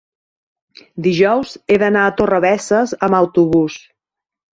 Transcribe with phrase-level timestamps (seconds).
[1.07, 3.77] dijous he d'anar a Torrebesses amb autobús.